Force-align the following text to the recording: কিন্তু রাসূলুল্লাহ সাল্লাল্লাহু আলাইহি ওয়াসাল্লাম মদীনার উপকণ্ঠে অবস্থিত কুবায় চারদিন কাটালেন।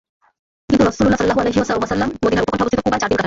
কিন্তু 0.67 0.83
রাসূলুল্লাহ 0.89 1.17
সাল্লাল্লাহু 1.19 1.41
আলাইহি 1.43 1.57
ওয়াসাল্লাম 1.59 2.09
মদীনার 2.23 2.43
উপকণ্ঠে 2.45 2.63
অবস্থিত 2.63 2.79
কুবায় 2.83 2.99
চারদিন 2.99 2.99
কাটালেন। 2.99 3.19